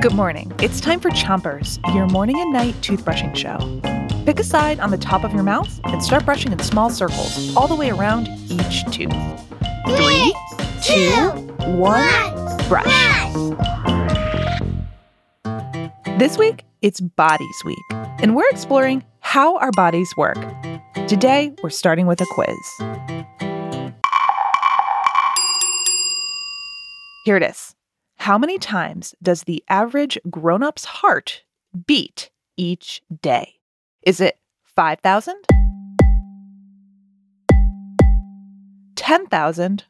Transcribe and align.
Good 0.00 0.14
morning. 0.14 0.52
It's 0.60 0.80
time 0.80 1.00
for 1.00 1.10
Chompers, 1.10 1.78
your 1.92 2.06
morning 2.06 2.38
and 2.38 2.52
night 2.52 2.74
toothbrushing 2.76 3.34
show. 3.34 3.58
Pick 4.24 4.38
a 4.38 4.44
side 4.44 4.78
on 4.78 4.90
the 4.90 4.98
top 4.98 5.24
of 5.24 5.32
your 5.32 5.42
mouth 5.42 5.80
and 5.84 6.02
start 6.02 6.24
brushing 6.24 6.52
in 6.52 6.58
small 6.60 6.88
circles 6.90 7.56
all 7.56 7.66
the 7.66 7.74
way 7.74 7.90
around 7.90 8.28
each 8.48 8.84
tooth. 8.92 9.10
Three, 9.96 10.32
two, 10.82 11.10
one, 11.76 12.68
brush. 12.68 12.84
This 16.18 16.38
week, 16.38 16.64
it's 16.82 17.00
Bodies 17.00 17.62
Week, 17.64 17.78
and 17.90 18.36
we're 18.36 18.48
exploring 18.50 19.04
how 19.20 19.56
our 19.58 19.72
bodies 19.72 20.12
work. 20.16 20.38
Today, 21.08 21.52
we're 21.62 21.70
starting 21.70 22.06
with 22.06 22.20
a 22.20 22.26
quiz. 22.30 22.56
Here 27.24 27.36
it 27.36 27.42
is. 27.42 27.74
How 28.18 28.38
many 28.38 28.58
times 28.58 29.14
does 29.22 29.44
the 29.44 29.62
average 29.68 30.18
grown 30.28 30.62
up's 30.62 30.84
heart 30.84 31.44
beat 31.86 32.30
each 32.56 33.02
day? 33.22 33.60
Is 34.02 34.20
it 34.20 34.38
5,000? 34.64 35.34
10,000? 38.96 39.84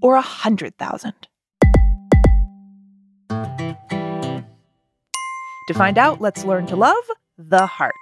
Or 0.00 0.14
100,000? 0.14 1.12
To 5.68 5.74
find 5.74 5.98
out, 5.98 6.20
let's 6.20 6.44
learn 6.44 6.66
to 6.66 6.76
love 6.76 6.94
the 7.36 7.66
heart. 7.66 7.94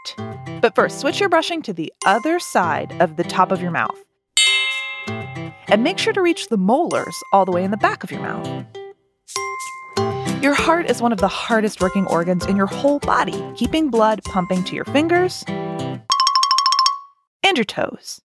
But 0.63 0.75
first, 0.75 1.01
switch 1.01 1.21
your 1.21 1.29
brushing 1.29 1.61
to 1.63 1.73
the 1.73 1.93
other 2.07 2.39
side 2.39 2.95
of 3.01 3.17
the 3.17 3.25
top 3.25 3.51
of 3.53 3.61
your 3.61 3.73
mouth. 3.73 3.99
And 5.69 5.83
make 5.83 5.99
sure 5.99 6.13
to 6.13 6.23
reach 6.23 6.49
the 6.49 6.57
molars 6.57 7.17
all 7.33 7.45
the 7.45 7.53
way 7.53 7.65
in 7.65 7.71
the 7.71 7.77
back 7.77 8.05
of 8.05 8.11
your 8.11 8.21
mouth. 8.21 8.65
Your 10.43 10.55
heart 10.55 10.89
is 10.89 11.03
one 11.03 11.13
of 11.13 11.19
the 11.19 11.29
hardest 11.29 11.81
working 11.81 12.07
organs 12.07 12.47
in 12.47 12.57
your 12.57 12.67
whole 12.67 12.99
body, 13.01 13.43
keeping 13.57 13.91
blood 13.91 14.23
pumping 14.25 14.63
to 14.65 14.77
your 14.77 14.85
fingers 14.85 15.45
and 15.49 17.57
your 17.57 17.65
toes. 17.65 18.21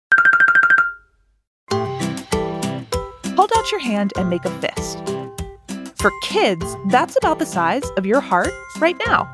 Hold 1.72 3.52
out 3.55 3.72
your 3.72 3.80
hand 3.80 4.14
and 4.17 4.30
make 4.30 4.45
a 4.45 4.52
fist. 4.61 5.00
For 5.95 6.11
kids, 6.22 6.76
that's 6.89 7.17
about 7.17 7.39
the 7.39 7.45
size 7.45 7.89
of 7.98 8.05
your 8.05 8.22
heart 8.22 8.52
right 8.80 8.98
now. 9.05 9.31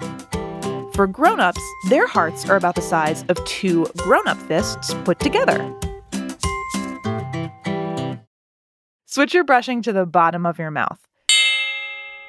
For 0.94 1.08
grown-ups, 1.08 1.62
their 1.90 2.08
hearts 2.08 2.50
are 2.50 2.56
about 2.56 2.76
the 2.76 2.82
size 2.82 3.26
of 3.28 3.44
two 3.46 3.86
grown-up 3.98 4.38
fists 4.38 4.94
put 5.04 5.20
together. 5.20 5.74
Switch 9.18 9.34
your 9.34 9.44
brushing 9.44 9.82
to 9.82 9.92
the 9.92 10.06
bottom 10.06 10.46
of 10.46 10.60
your 10.60 10.70
mouth. 10.70 11.00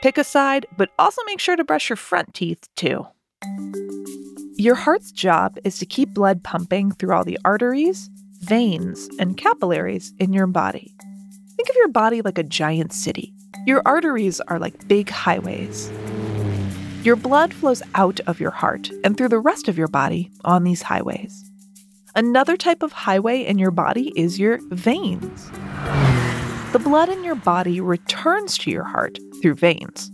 Pick 0.01 0.17
a 0.17 0.25
side, 0.25 0.65
but 0.79 0.89
also 0.99 1.21
make 1.27 1.39
sure 1.39 1.55
to 1.55 1.63
brush 1.63 1.91
your 1.91 1.99
front 1.99 2.33
teeth 2.33 2.67
too. 2.77 3.07
Your 4.57 4.75
heart's 4.75 5.13
job 5.13 5.59
is 5.65 5.79
to 5.81 5.85
keep 5.85 6.15
blood 6.15 6.43
pumping 6.43 6.93
through 6.93 7.15
all 7.15 7.25
the 7.25 7.39
arteries, 7.45 8.09
veins, 8.41 9.07
and 9.19 9.37
capillaries 9.37 10.15
in 10.19 10.33
your 10.33 10.47
body. 10.47 10.97
Think 11.57 11.69
of 11.69 11.77
your 11.77 11.89
body 11.89 12.23
like 12.23 12.39
a 12.39 12.43
giant 12.43 12.95
city. 12.95 13.35
Your 13.67 13.83
arteries 13.85 14.41
are 14.49 14.59
like 14.59 14.89
big 14.89 15.11
highways. 15.11 15.93
Your 17.03 17.17
blood 17.17 17.53
flows 17.53 17.83
out 17.97 18.19
of 18.21 18.41
your 18.41 18.53
heart 18.53 18.91
and 19.05 19.15
through 19.15 19.29
the 19.29 19.41
rest 19.41 19.69
of 19.69 19.77
your 19.77 19.89
body 19.89 20.31
on 20.43 20.65
these 20.65 20.81
highways. 20.81 21.51
Another 22.17 22.57
type 22.57 22.83
of 22.83 22.93
highway 22.93 23.43
in 23.43 23.59
your 23.59 23.73
body 23.73 24.11
is 24.17 24.39
your 24.39 24.59
veins. 24.71 25.51
The 26.71 26.79
blood 26.79 27.09
in 27.09 27.25
your 27.25 27.35
body 27.35 27.81
returns 27.81 28.59
to 28.59 28.71
your 28.71 28.85
heart 28.85 29.19
through 29.41 29.55
veins. 29.55 30.11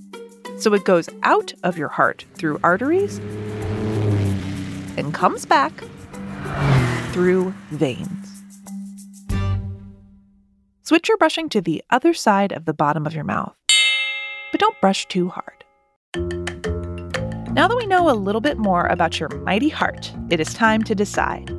So 0.59 0.73
it 0.73 0.85
goes 0.85 1.09
out 1.25 1.53
of 1.65 1.77
your 1.77 1.89
heart 1.89 2.25
through 2.37 2.61
arteries 2.63 3.19
and 4.97 5.13
comes 5.13 5.47
back 5.47 5.73
through 7.11 7.53
veins. 7.71 8.45
Switch 10.83 11.09
your 11.09 11.19
brushing 11.19 11.49
to 11.49 11.61
the 11.61 11.83
other 11.91 12.15
side 12.15 12.53
of 12.53 12.67
the 12.67 12.75
bottom 12.75 13.05
of 13.05 13.15
your 13.15 13.25
mouth, 13.25 13.57
but 14.53 14.61
don't 14.61 14.81
brush 14.81 15.07
too 15.09 15.31
hard. 15.31 15.65
Now 17.53 17.67
that 17.67 17.77
we 17.77 17.87
know 17.87 18.09
a 18.09 18.15
little 18.15 18.41
bit 18.41 18.59
more 18.59 18.87
about 18.87 19.19
your 19.19 19.29
mighty 19.41 19.71
heart, 19.71 20.13
it 20.31 20.39
is 20.39 20.55
time 20.55 20.85
to 20.85 20.95
decide. 20.95 21.51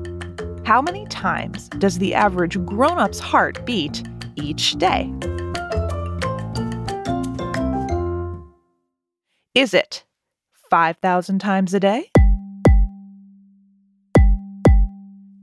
How 0.66 0.82
many 0.82 1.06
times 1.08 1.68
does 1.70 1.98
the 1.98 2.14
average 2.14 2.58
grown 2.66 2.98
up's 2.98 3.20
heart 3.20 3.66
beat 3.66 4.02
each 4.36 4.74
day? 4.74 5.12
Is 9.54 9.74
it 9.74 10.04
5,000 10.70 11.40
times 11.40 11.74
a 11.74 11.80
day? 11.80 12.10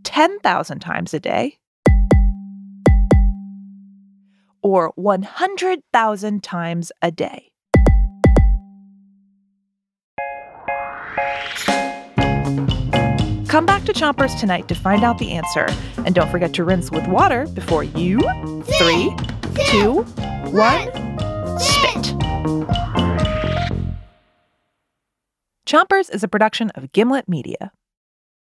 10,000 0.04 0.80
times 0.80 1.14
a 1.14 1.20
day? 1.20 1.58
Or 4.62 4.92
100,000 4.96 6.42
times 6.42 6.92
a 7.00 7.10
day? 7.10 7.51
Come 13.52 13.66
back 13.66 13.84
to 13.84 13.92
Chompers 13.92 14.40
tonight 14.40 14.66
to 14.68 14.74
find 14.74 15.04
out 15.04 15.18
the 15.18 15.32
answer. 15.32 15.68
And 16.06 16.14
don't 16.14 16.30
forget 16.30 16.54
to 16.54 16.64
rinse 16.64 16.90
with 16.90 17.06
water 17.06 17.46
before 17.48 17.84
you, 17.84 18.18
three, 18.62 19.14
two, 19.66 20.04
one, 20.50 20.88
spit. 21.58 22.16
Chompers 25.66 26.08
is 26.14 26.24
a 26.24 26.28
production 26.28 26.70
of 26.70 26.92
Gimlet 26.92 27.28
Media. 27.28 27.72